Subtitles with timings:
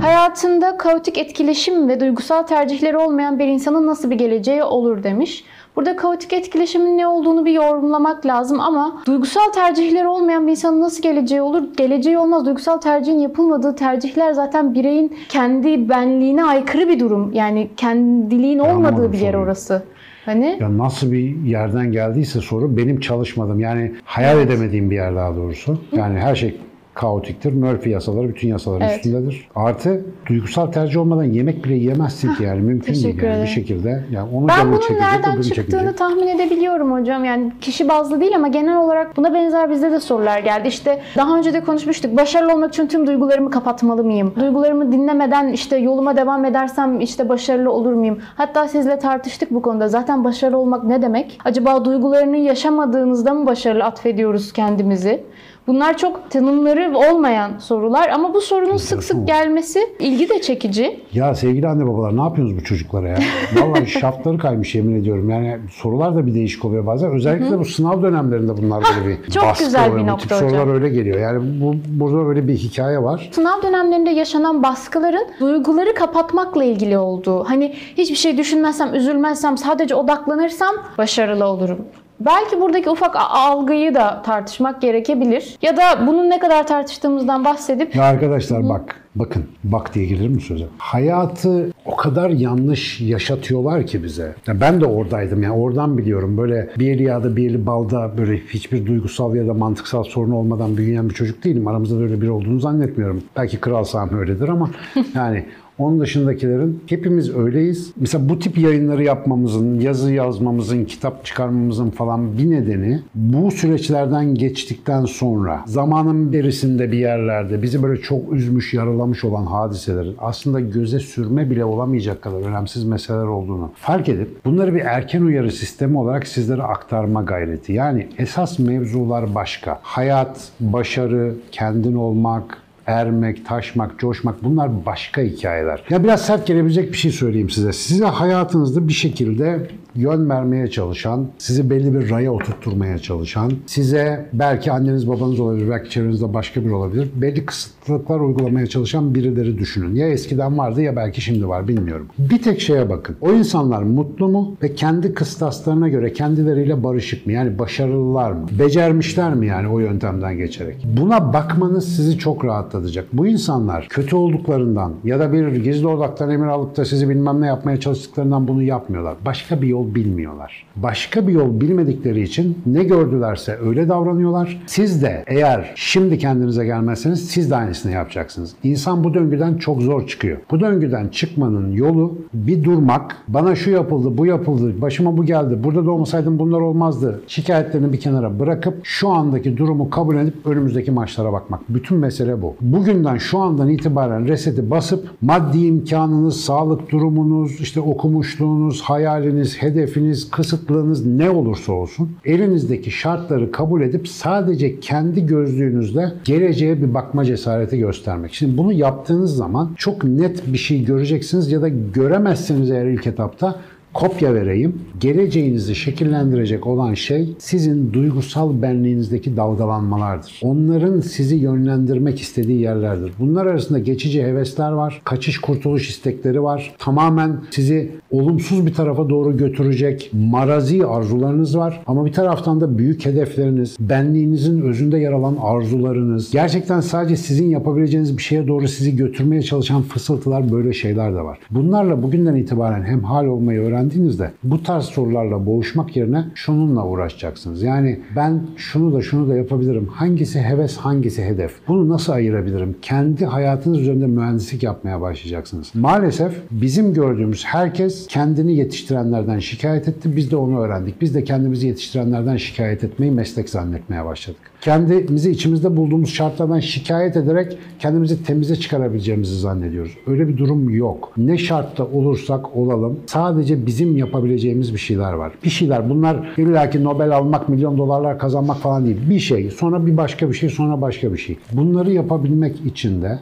[0.00, 5.44] Hayatında kaotik etkileşim ve duygusal tercihleri olmayan bir insanın nasıl bir geleceği olur demiş.
[5.76, 11.02] Burada kaotik etkileşimin ne olduğunu bir yorumlamak lazım ama duygusal tercihleri olmayan bir insanın nasıl
[11.02, 11.62] geleceği olur?
[11.76, 12.46] Geleceği olmaz.
[12.46, 17.32] Duygusal tercihin yapılmadığı tercihler zaten bireyin kendi benliğine aykırı bir durum.
[17.32, 19.82] Yani kendiliğin olmadığı bir yer orası.
[20.24, 25.36] Hani Ya nasıl bir yerden geldiyse soru benim çalışmadığım yani hayal edemediğim bir yer daha
[25.36, 25.78] doğrusu.
[25.92, 26.56] Yani her şey
[26.96, 27.52] kaotiktir.
[27.52, 28.96] Murphy yasaları bütün yasaların Evet.
[28.96, 29.48] üstündedir.
[29.54, 34.04] Artı duygusal tercih olmadan yemek bile yiyemezsin ki yani mümkün değil yani bir şekilde.
[34.10, 35.98] Yani onu Ben bunun çekecek, nereden çıktığını çekecek.
[35.98, 37.24] tahmin edebiliyorum hocam.
[37.24, 40.68] Yani kişi bazlı değil ama genel olarak buna benzer bizde de sorular geldi.
[40.68, 42.16] İşte daha önce de konuşmuştuk.
[42.16, 44.32] Başarılı olmak için tüm duygularımı kapatmalı mıyım?
[44.40, 48.18] Duygularımı dinlemeden işte yoluma devam edersem işte başarılı olur muyum?
[48.34, 49.88] Hatta sizle tartıştık bu konuda.
[49.88, 51.38] Zaten başarılı olmak ne demek?
[51.44, 55.24] Acaba duygularını yaşamadığınızda mı başarılı atfediyoruz kendimizi?
[55.66, 61.00] Bunlar çok tanımları olmayan sorular ama bu sorunun sık sık gelmesi ilgi de çekici.
[61.12, 63.18] Ya sevgili anne babalar ne yapıyorsunuz bu çocuklara ya?
[63.60, 65.30] Vallahi şaftları kaymış yemin ediyorum.
[65.30, 67.10] Yani sorular da bir değişik oluyor bazen.
[67.10, 70.06] Özellikle bu sınav dönemlerinde bunlar böyle bir çok baskı güzel bir oluyor.
[70.06, 70.74] Bu nokta tip sorular hocam.
[70.74, 71.18] öyle geliyor.
[71.20, 73.28] Yani bu burada böyle bir hikaye var.
[73.32, 77.44] Sınav dönemlerinde yaşanan baskıların duyguları kapatmakla ilgili olduğu.
[77.44, 81.78] Hani hiçbir şey düşünmezsem, üzülmezsem, sadece odaklanırsam başarılı olurum.
[82.20, 85.56] Belki buradaki ufak algıyı da tartışmak gerekebilir.
[85.62, 90.40] Ya da bunun ne kadar tartıştığımızdan bahsedip Ya arkadaşlar bak, bakın, bak diye gelir mi
[90.40, 90.64] söze?
[90.78, 94.34] Hayatı o kadar yanlış yaşatıyorlar ki bize.
[94.46, 96.38] Ya ben de oradaydım yani oradan biliyorum.
[96.38, 100.76] Böyle bir eli yağda bir eli balda böyle hiçbir duygusal ya da mantıksal sorun olmadan
[100.76, 101.68] büyüyen bir çocuk değilim.
[101.68, 103.22] Aramızda da öyle biri olduğunu zannetmiyorum.
[103.36, 104.70] Belki Kral Sami öyledir ama
[105.14, 105.46] yani
[105.78, 107.92] onun dışındakilerin hepimiz öyleyiz.
[108.00, 115.04] Mesela bu tip yayınları yapmamızın, yazı yazmamızın, kitap çıkarmamızın falan bir nedeni bu süreçlerden geçtikten
[115.04, 121.50] sonra zamanın berisinde bir yerlerde bizi böyle çok üzmüş, yaralamış olan hadiselerin aslında göze sürme
[121.50, 126.62] bile olamayacak kadar önemsiz meseleler olduğunu fark edip bunları bir erken uyarı sistemi olarak sizlere
[126.62, 127.72] aktarma gayreti.
[127.72, 129.78] Yani esas mevzular başka.
[129.82, 135.84] Hayat, başarı, kendin olmak, ermek, taşmak, coşmak bunlar başka hikayeler.
[135.90, 137.72] Ya biraz sert gelebilecek bir şey söyleyeyim size.
[137.72, 144.72] Size hayatınızda bir şekilde yön vermeye çalışan, sizi belli bir raya oturtturmaya çalışan, size belki
[144.72, 147.08] anneniz babanız olabilir, belki çevrenizde başka biri olabilir.
[147.14, 149.94] Belli kısıtlıklar uygulamaya çalışan birileri düşünün.
[149.94, 152.06] Ya eskiden vardı ya belki şimdi var bilmiyorum.
[152.18, 153.16] Bir tek şeye bakın.
[153.20, 157.32] O insanlar mutlu mu ve kendi kıstaslarına göre kendileriyle barışık mı?
[157.32, 158.46] Yani başarılılar mı?
[158.58, 160.76] Becermişler mi yani o yöntemden geçerek?
[160.84, 162.44] Buna bakmanız sizi çok
[162.76, 163.06] rahatlatacak.
[163.12, 167.46] Bu insanlar kötü olduklarından ya da bir gizli odaktan emir alıp da sizi bilmem ne
[167.46, 169.14] yapmaya çalıştıklarından bunu yapmıyorlar.
[169.24, 170.66] Başka bir yol bilmiyorlar.
[170.76, 174.62] Başka bir yol bilmedikleri için ne gördülerse öyle davranıyorlar.
[174.66, 178.54] Siz de eğer şimdi kendinize gelmezseniz siz de aynısını yapacaksınız.
[178.62, 180.38] İnsan bu döngüden çok zor çıkıyor.
[180.50, 185.86] Bu döngüden çıkmanın yolu bir durmak, bana şu yapıldı, bu yapıldı, başıma bu geldi, burada
[185.86, 187.20] da olmasaydım bunlar olmazdı.
[187.26, 191.60] Şikayetlerini bir kenara bırakıp şu andaki durumu kabul edip önümüzdeki maçlara bakmak.
[191.68, 192.56] Bütün mesele bu.
[192.72, 201.06] Bugünden şu andan itibaren reseti basıp maddi imkanınız, sağlık durumunuz, işte okumuşluğunuz, hayaliniz, hedefiniz, kısıtlığınız
[201.06, 208.34] ne olursa olsun elinizdeki şartları kabul edip sadece kendi gözlüğünüzle geleceğe bir bakma cesareti göstermek.
[208.34, 213.60] Şimdi bunu yaptığınız zaman çok net bir şey göreceksiniz ya da göremezseniz eğer ilk etapta
[213.96, 214.74] kopya vereyim.
[215.00, 220.40] Geleceğinizi şekillendirecek olan şey sizin duygusal benliğinizdeki dalgalanmalardır.
[220.42, 223.12] Onların sizi yönlendirmek istediği yerlerdir.
[223.18, 226.74] Bunlar arasında geçici hevesler var, kaçış kurtuluş istekleri var.
[226.78, 231.82] Tamamen sizi olumsuz bir tarafa doğru götürecek marazi arzularınız var.
[231.86, 238.16] Ama bir taraftan da büyük hedefleriniz, benliğinizin özünde yer alan arzularınız, gerçekten sadece sizin yapabileceğiniz
[238.18, 241.38] bir şeye doğru sizi götürmeye çalışan fısıltılar böyle şeyler de var.
[241.50, 247.62] Bunlarla bugünden itibaren hem hal olmayı öğrendiğinizde bu tarz sorularla boğuşmak yerine şununla uğraşacaksınız.
[247.62, 249.86] Yani ben şunu da şunu da yapabilirim.
[249.86, 251.52] Hangisi heves, hangisi hedef?
[251.68, 252.76] Bunu nasıl ayırabilirim?
[252.82, 255.72] Kendi hayatınız üzerinde mühendislik yapmaya başlayacaksınız.
[255.74, 260.16] Maalesef bizim gördüğümüz herkes kendini yetiştirenlerden şikayet etti.
[260.16, 261.00] Biz de onu öğrendik.
[261.00, 264.40] Biz de kendimizi yetiştirenlerden şikayet etmeyi meslek zannetmeye başladık.
[264.60, 269.92] Kendimizi içimizde bulduğumuz şartlardan şikayet ederek kendimizi temize çıkarabileceğimizi zannediyoruz.
[270.06, 271.12] Öyle bir durum yok.
[271.16, 275.32] Ne şartta olursak olalım sadece bizim yapabileceğimiz bir şeyler var.
[275.44, 278.96] Bir şeyler bunlar illaki Nobel almak, milyon dolarlar kazanmak falan değil.
[279.10, 281.38] Bir şey, sonra bir başka bir şey, sonra başka bir şey.
[281.52, 283.18] Bunları yapabilmek için de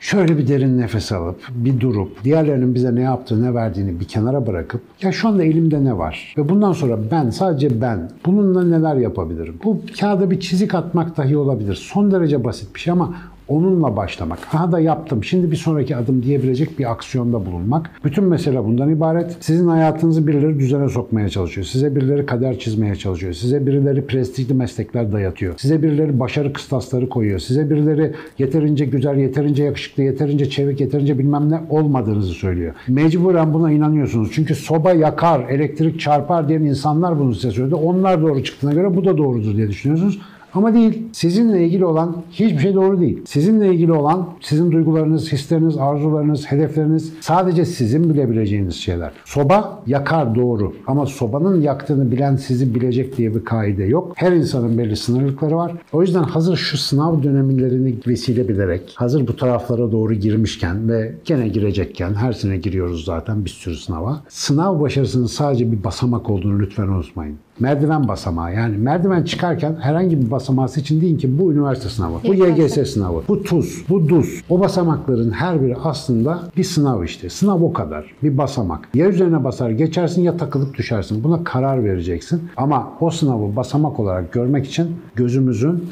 [0.00, 4.46] şöyle bir derin nefes alıp, bir durup, diğerlerinin bize ne yaptığı, ne verdiğini bir kenara
[4.46, 6.34] bırakıp, ya şu anda elimde ne var?
[6.38, 9.54] Ve bundan sonra ben, sadece ben, bununla neler yapabilirim?
[9.64, 11.74] Bu kağıda bir çizik atmak dahi olabilir.
[11.74, 13.14] Son derece basit bir şey ama
[13.48, 14.38] onunla başlamak.
[14.54, 15.24] Aha da yaptım.
[15.24, 17.90] Şimdi bir sonraki adım diyebilecek bir aksiyonda bulunmak.
[18.04, 19.36] Bütün mesele bundan ibaret.
[19.40, 21.66] Sizin hayatınızı birileri düzene sokmaya çalışıyor.
[21.66, 23.32] Size birileri kader çizmeye çalışıyor.
[23.32, 25.54] Size birileri prestijli meslekler dayatıyor.
[25.58, 27.38] Size birileri başarı kıstasları koyuyor.
[27.38, 32.74] Size birileri yeterince güzel, yeterince yakışıklı, yeterince çevik, yeterince bilmem ne olmadığınızı söylüyor.
[32.88, 34.30] Mecburen buna inanıyorsunuz.
[34.32, 37.74] Çünkü soba yakar, elektrik çarpar diyen insanlar bunu size söyledi.
[37.74, 40.18] Onlar doğru çıktığına göre bu da doğrudur diye düşünüyorsunuz.
[40.54, 41.02] Ama değil.
[41.12, 43.20] Sizinle ilgili olan hiçbir şey doğru değil.
[43.24, 49.12] Sizinle ilgili olan sizin duygularınız, hisleriniz, arzularınız, hedefleriniz sadece sizin bilebileceğiniz şeyler.
[49.24, 54.12] Soba yakar doğru ama sobanın yaktığını bilen sizi bilecek diye bir kaide yok.
[54.16, 55.72] Her insanın belli sınırlıkları var.
[55.92, 61.48] O yüzden hazır şu sınav dönemlerini vesile bilerek, hazır bu taraflara doğru girmişken ve gene
[61.48, 64.20] girecekken, her sene giriyoruz zaten bir sürü sınava.
[64.28, 68.54] Sınav başarısının sadece bir basamak olduğunu lütfen unutmayın merdiven basamağı.
[68.54, 73.22] Yani merdiven çıkarken herhangi bir basamağı için deyin ki bu üniversite sınavı, bu YGS sınavı,
[73.28, 74.42] bu TUS, bu DUS.
[74.48, 77.30] O basamakların her biri aslında bir sınav işte.
[77.30, 78.14] Sınav o kadar.
[78.22, 78.88] Bir basamak.
[78.94, 81.24] Ya üzerine basar geçersin ya takılıp düşersin.
[81.24, 82.42] Buna karar vereceksin.
[82.56, 85.84] Ama o sınavı basamak olarak görmek için gözümüzün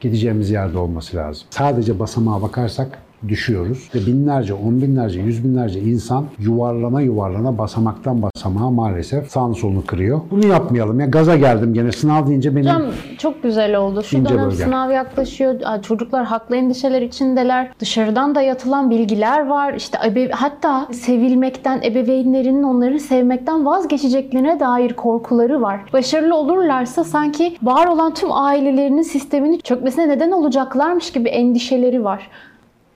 [0.00, 1.46] gideceğimiz yerde olması lazım.
[1.50, 8.70] Sadece basamağa bakarsak düşüyoruz ve binlerce, on binlerce, yüz binlerce insan yuvarlana yuvarlana basamaktan basamağa
[8.70, 10.20] maalesef sağını solunu kırıyor.
[10.30, 11.00] Bunu yapmayalım.
[11.00, 12.82] Ya gaza geldim gene sınav deyince benim Hocam
[13.18, 14.02] çok güzel oldu.
[14.02, 14.56] Şu dönem bölge.
[14.56, 15.54] sınav yaklaşıyor.
[15.82, 17.70] Çocuklar haklı endişeler içindeler.
[17.80, 19.74] Dışarıdan da yatılan bilgiler var.
[19.74, 25.80] İşte ebe- hatta sevilmekten, ebeveynlerinin onları sevmekten vazgeçeceklerine dair korkuları var.
[25.92, 32.28] Başarılı olurlarsa sanki var olan tüm ailelerinin sisteminin çökmesine neden olacaklarmış gibi endişeleri var.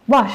[0.09, 0.31] Var.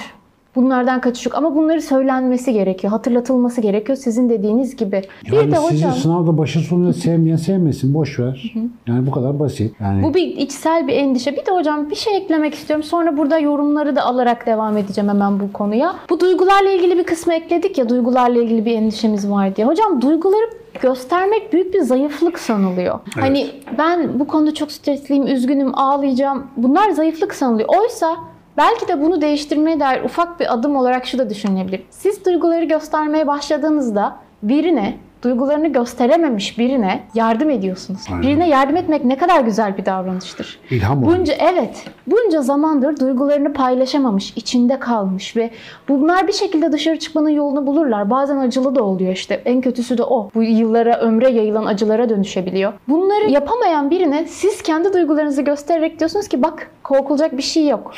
[0.56, 5.02] Bunlardan kaçış yok ama bunları söylenmesi gerekiyor, hatırlatılması gerekiyor sizin dediğiniz gibi.
[5.32, 8.54] yani bir de sizi hocam sınavda başı sonunda sevmeyen sevmesin boş ver.
[8.88, 9.76] Yani bu kadar basit.
[9.82, 11.32] Yani Bu bir içsel bir endişe.
[11.32, 12.84] Bir de hocam bir şey eklemek istiyorum.
[12.84, 15.96] Sonra burada yorumları da alarak devam edeceğim hemen bu konuya.
[16.10, 19.68] Bu duygularla ilgili bir kısmı ekledik ya duygularla ilgili bir endişemiz var diye.
[19.68, 20.50] Hocam duyguları
[20.82, 23.00] göstermek büyük bir zayıflık sanılıyor.
[23.20, 26.48] Hani ben bu konuda çok stresliyim, üzgünüm, ağlayacağım.
[26.58, 27.70] Bunlar zayıflık sanılıyor.
[27.82, 28.16] Oysa
[28.58, 31.84] Belki de bunu değiştirmeye dair ufak bir adım olarak şu da düşünülebilir.
[31.90, 38.02] Siz duyguları göstermeye başladığınızda birine duygularını gösterememiş birine yardım ediyorsunuz.
[38.10, 38.22] Aynen.
[38.22, 40.60] Birine yardım etmek ne kadar güzel bir davranıştır.
[40.70, 41.06] ilham.
[41.06, 45.52] Bunca evet, bunca zamandır duygularını paylaşamamış, içinde kalmış ve
[45.90, 48.10] bunlar bir şekilde dışarı çıkmanın yolunu bulurlar.
[48.10, 49.42] Bazen acılı da oluyor işte.
[49.46, 50.30] En kötüsü de o.
[50.36, 52.74] Bu yıllara, ömre yayılan acılara dönüşebiliyor.
[52.88, 57.92] Bunları yapamayan birine siz kendi duygularınızı göstererek diyorsunuz ki bak korkulacak bir şey yok.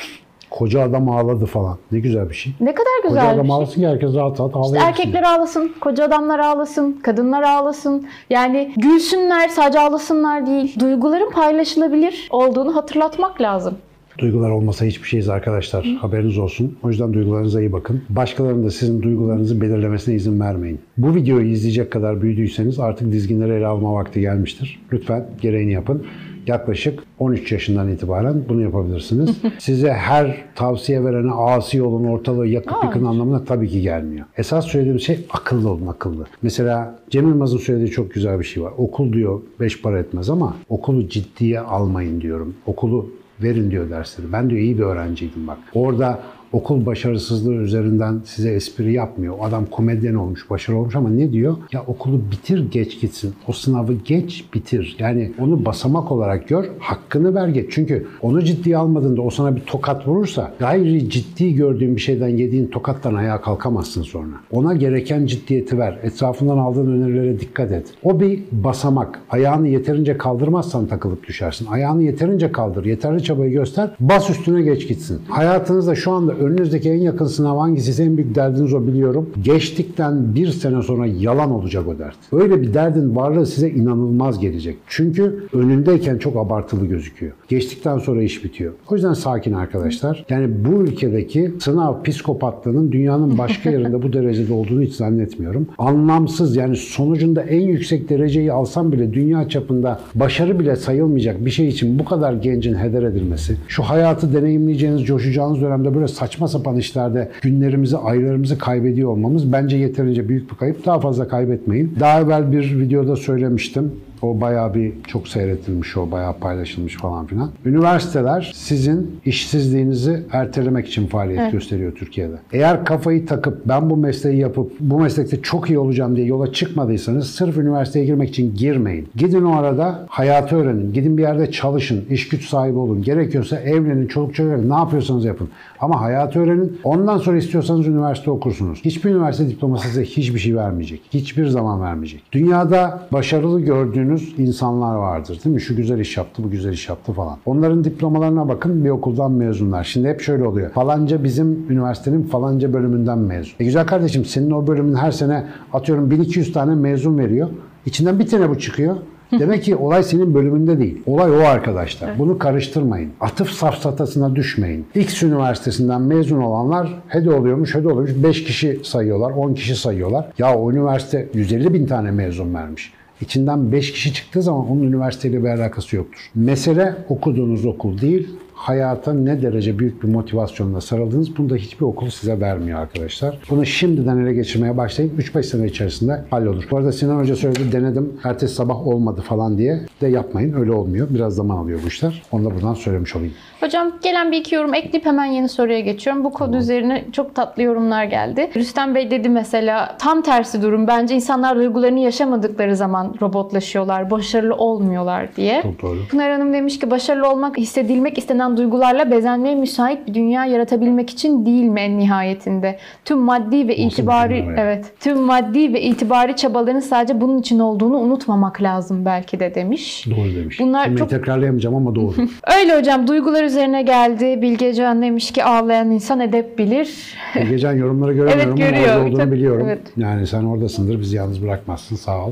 [0.51, 1.77] Koca adam ağladı falan.
[1.91, 2.53] Ne güzel bir şey.
[2.59, 3.55] Ne kadar Koca güzel bir adam şey.
[3.55, 4.87] ağlasın ki herkes rahat rahat İşte ağlayabilsin.
[4.87, 8.05] erkekler ağlasın, koca adamlar ağlasın, kadınlar ağlasın.
[8.29, 10.79] Yani gülsünler, sadece ağlasınlar değil.
[10.79, 13.73] Duyguların paylaşılabilir olduğunu hatırlatmak lazım.
[14.17, 15.85] Duygular olmasa hiçbir şeyiz arkadaşlar.
[16.01, 16.77] Haberiniz olsun.
[16.83, 18.01] O yüzden duygularınıza iyi bakın.
[18.09, 20.79] Başkalarının da sizin duygularınızı belirlemesine izin vermeyin.
[20.97, 24.81] Bu videoyu izleyecek kadar büyüdüyseniz artık dizginleri ele alma vakti gelmiştir.
[24.93, 26.05] Lütfen gereğini yapın.
[26.47, 29.29] Yaklaşık 13 yaşından itibaren bunu yapabilirsiniz.
[29.59, 32.85] Size her tavsiye verene asi olun, ortalığı yakıp Aa.
[32.85, 34.25] yıkın anlamına tabii ki gelmiyor.
[34.37, 36.25] Esas söylediğim şey akıllı olun, akıllı.
[36.41, 38.73] Mesela Cem Yılmaz'ın söylediği çok güzel bir şey var.
[38.77, 42.55] Okul diyor beş para etmez ama okulu ciddiye almayın diyorum.
[42.65, 43.09] Okulu
[43.43, 44.33] verin diyor dersleri.
[44.33, 45.57] Ben diyor iyi bir öğrenciydim bak.
[45.73, 46.19] Orada
[46.53, 49.35] okul başarısızlığı üzerinden size espri yapmıyor.
[49.39, 51.57] O adam komedyen olmuş, başarılı olmuş ama ne diyor?
[51.71, 53.33] Ya okulu bitir geç gitsin.
[53.47, 54.95] O sınavı geç bitir.
[54.99, 57.65] Yani onu basamak olarak gör, hakkını ver geç.
[57.69, 62.67] Çünkü onu ciddiye almadığında o sana bir tokat vurursa gayri ciddi gördüğün bir şeyden yediğin
[62.67, 64.35] tokattan ayağa kalkamazsın sonra.
[64.51, 65.99] Ona gereken ciddiyeti ver.
[66.03, 67.85] Etrafından aldığın önerilere dikkat et.
[68.03, 69.21] O bir basamak.
[69.29, 71.65] Ayağını yeterince kaldırmazsan takılıp düşersin.
[71.65, 75.21] Ayağını yeterince kaldır, yeterli çabayı göster, bas üstüne geç gitsin.
[75.27, 78.03] Hayatınızda şu anda önünüzdeki en yakın sınav hangisi?
[78.03, 79.29] En büyük derdiniz o biliyorum.
[79.43, 82.17] Geçtikten bir sene sonra yalan olacak o dert.
[82.31, 84.77] Öyle bir derdin varlığı size inanılmaz gelecek.
[84.87, 87.31] Çünkü önündeyken çok abartılı gözüküyor.
[87.47, 88.73] Geçtikten sonra iş bitiyor.
[88.89, 90.25] O yüzden sakin arkadaşlar.
[90.29, 95.67] Yani bu ülkedeki sınav psikopatlığının dünyanın başka yerinde bu derecede olduğunu hiç zannetmiyorum.
[95.77, 101.67] Anlamsız yani sonucunda en yüksek dereceyi alsam bile dünya çapında başarı bile sayılmayacak bir şey
[101.67, 107.31] için bu kadar gencin heder edilmesi, şu hayatı deneyimleyeceğiniz, coşacağınız dönemde böyle saçma sapan işlerde
[107.41, 110.85] günlerimizi, aylarımızı kaybediyor olmamız bence yeterince büyük bir kayıp.
[110.85, 111.95] Daha fazla kaybetmeyin.
[111.99, 113.91] Daha evvel bir videoda söylemiştim.
[114.21, 117.51] O bayağı bir çok seyretilmiş, o bayağı paylaşılmış falan filan.
[117.65, 122.35] Üniversiteler sizin işsizliğinizi ertelemek için faaliyet gösteriyor Türkiye'de.
[122.53, 127.29] Eğer kafayı takıp ben bu mesleği yapıp bu meslekte çok iyi olacağım diye yola çıkmadıysanız
[127.29, 129.07] sırf üniversiteye girmek için girmeyin.
[129.15, 130.93] Gidin o arada hayatı öğrenin.
[130.93, 133.01] Gidin bir yerde çalışın, iş güç sahibi olun.
[133.01, 134.65] Gerekiyorsa evlenin, çoluk çocuk.
[134.65, 135.49] Ne yapıyorsanız yapın.
[135.79, 136.79] Ama hayatı öğrenin.
[136.83, 138.81] Ondan sonra istiyorsanız üniversite okursunuz.
[138.85, 141.01] Hiçbir üniversite diploması size hiçbir şey vermeyecek.
[141.13, 142.23] Hiçbir zaman vermeyecek.
[142.31, 145.61] Dünyada başarılı gördüğünüz insanlar vardır değil mi?
[145.61, 147.37] Şu güzel iş yaptı, bu güzel iş yaptı falan.
[147.45, 149.83] Onların diplomalarına bakın bir okuldan mezunlar.
[149.83, 150.71] Şimdi hep şöyle oluyor.
[150.71, 153.53] Falanca bizim üniversitenin falanca bölümünden mezun.
[153.59, 157.49] E güzel kardeşim senin o bölümün her sene atıyorum 1200 tane mezun veriyor.
[157.85, 158.95] İçinden bir tane bu çıkıyor.
[159.39, 161.01] Demek ki olay senin bölümünde değil.
[161.05, 162.19] Olay o arkadaşlar.
[162.19, 163.11] Bunu karıştırmayın.
[163.21, 164.85] Atıf safsatasına düşmeyin.
[164.95, 168.23] X üniversitesinden mezun olanlar hede oluyormuş, hede oluyormuş.
[168.23, 170.27] 5 kişi sayıyorlar, 10 kişi sayıyorlar.
[170.37, 172.93] Ya o üniversite 150 bin tane mezun vermiş.
[173.21, 176.29] İçinden 5 kişi çıktığı zaman onun üniversiteyle bir alakası yoktur.
[176.35, 178.29] Mesele okuduğunuz okul değil,
[178.61, 183.37] hayata ne derece büyük bir motivasyonla sarıldınız bunu da hiçbir okul size vermiyor arkadaşlar.
[183.49, 185.13] Bunu şimdiden ele geçirmeye başlayın.
[185.17, 186.67] 3-5 sene içerisinde hallolur.
[186.71, 190.53] Bu arada Sinan Hoca söyledi denedim ertesi sabah olmadı falan diye de yapmayın.
[190.53, 191.07] Öyle olmuyor.
[191.09, 192.21] Biraz zaman alıyor bu işler.
[192.31, 193.33] Onu da buradan söylemiş olayım.
[193.59, 196.23] Hocam gelen bir iki yorum ekleyip hemen yeni soruya geçiyorum.
[196.23, 198.49] Bu kod üzerine çok tatlı yorumlar geldi.
[198.55, 200.87] Rüstem Bey dedi mesela tam tersi durum.
[200.87, 205.61] Bence insanlar duygularını yaşamadıkları zaman robotlaşıyorlar, başarılı olmuyorlar diye.
[205.61, 205.97] Çok doğru.
[206.09, 211.45] Pınar Hanım demiş ki başarılı olmak hissedilmek istenen duygularla bezenmeye müsait bir dünya yaratabilmek için
[211.45, 212.77] değil mi en nihayetinde?
[213.05, 218.61] Tüm maddi ve itibari evet tüm maddi ve itibari çabaların sadece bunun için olduğunu unutmamak
[218.61, 220.05] lazım belki de demiş.
[220.09, 220.59] Doğru demiş.
[220.59, 222.13] Bunlar Cümleyi çok- tekrarlayamayacağım ama doğru.
[222.59, 224.41] Öyle hocam duygular üzerine geldi.
[224.41, 227.13] Bilge Can demiş ki ağlayan insan edep bilir.
[227.49, 228.95] Geçen yorumları göremiyorum Evet, ama görüyor.
[228.95, 229.65] orada olduğunu Çok- biliyorum.
[229.67, 229.81] evet.
[229.97, 230.99] Yani sen oradasındır.
[230.99, 231.95] Bizi yalnız bırakmazsın.
[231.95, 232.31] Sağ ol.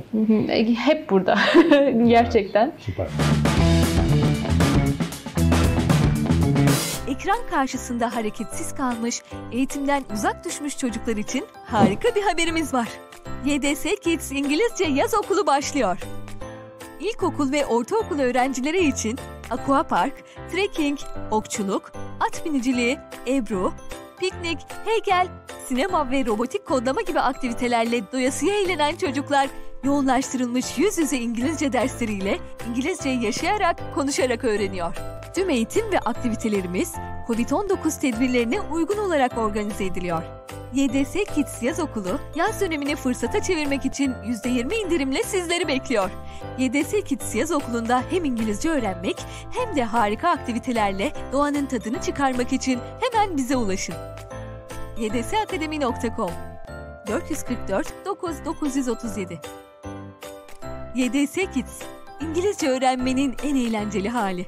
[0.77, 1.35] Hep burada
[2.07, 2.71] gerçekten.
[2.79, 3.07] Süper.
[7.19, 9.21] Ekran karşısında hareketsiz kalmış,
[9.51, 12.87] eğitimden uzak düşmüş çocuklar için harika bir haberimiz var.
[13.45, 15.97] YDS Kids İngilizce Yaz Okulu başlıyor.
[16.99, 20.13] İlkokul ve ortaokul öğrencileri için aquapark,
[20.51, 20.99] trekking,
[21.31, 23.73] okçuluk, at biniciliği, ebru,
[24.19, 25.27] piknik, heykel,
[25.67, 29.49] sinema ve robotik kodlama gibi aktivitelerle doyasıya eğlenen çocuklar
[29.83, 32.37] yoğunlaştırılmış yüz yüze İngilizce dersleriyle
[32.69, 35.18] İngilizceyi yaşayarak, konuşarak öğreniyor.
[35.33, 36.93] Tüm eğitim ve aktivitelerimiz
[37.27, 40.23] COVID-19 tedbirlerine uygun olarak organize ediliyor.
[40.73, 46.09] YDS Kids Yaz Okulu, yaz dönemini fırsata çevirmek için %20 indirimle sizleri bekliyor.
[46.57, 52.79] YDS Kids Yaz Okulu'nda hem İngilizce öğrenmek hem de harika aktivitelerle doğanın tadını çıkarmak için
[53.01, 53.95] hemen bize ulaşın.
[54.97, 56.31] ydsakademi.com
[57.07, 59.39] 444 9937
[60.95, 61.81] YDS Kids,
[62.21, 64.45] İngilizce öğrenmenin en eğlenceli hali.